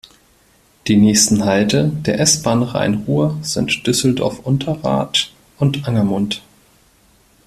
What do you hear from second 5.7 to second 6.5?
Angermund.